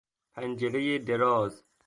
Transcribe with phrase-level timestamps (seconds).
[0.33, 1.63] پنجرهی دراز